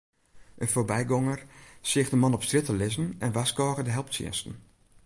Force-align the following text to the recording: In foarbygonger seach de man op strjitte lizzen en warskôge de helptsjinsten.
In 0.57 0.67
foarbygonger 0.67 1.45
seach 1.81 2.09
de 2.09 2.15
man 2.15 2.33
op 2.33 2.43
strjitte 2.43 2.73
lizzen 2.75 3.15
en 3.19 3.31
warskôge 3.33 3.83
de 3.83 3.89
helptsjinsten. 3.89 4.55